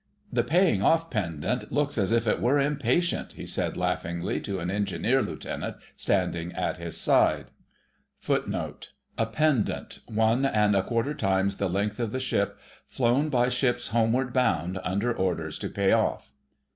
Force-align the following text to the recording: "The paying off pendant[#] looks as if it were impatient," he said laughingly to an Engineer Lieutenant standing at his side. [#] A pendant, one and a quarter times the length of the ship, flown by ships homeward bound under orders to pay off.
"The 0.33 0.43
paying 0.43 0.81
off 0.81 1.11
pendant[#] 1.11 1.69
looks 1.71 1.95
as 1.99 2.11
if 2.11 2.25
it 2.25 2.41
were 2.41 2.59
impatient," 2.59 3.33
he 3.33 3.45
said 3.45 3.77
laughingly 3.77 4.39
to 4.41 4.57
an 4.57 4.71
Engineer 4.71 5.21
Lieutenant 5.21 5.75
standing 5.95 6.51
at 6.53 6.77
his 6.77 6.97
side. 6.97 7.51
[#] 7.87 8.27
A 9.19 9.25
pendant, 9.31 9.99
one 10.07 10.43
and 10.45 10.75
a 10.75 10.81
quarter 10.81 11.13
times 11.13 11.57
the 11.57 11.69
length 11.69 11.99
of 11.99 12.13
the 12.13 12.19
ship, 12.19 12.57
flown 12.87 13.29
by 13.29 13.47
ships 13.47 13.89
homeward 13.89 14.33
bound 14.33 14.79
under 14.83 15.13
orders 15.13 15.59
to 15.59 15.69
pay 15.69 15.91
off. 15.91 16.33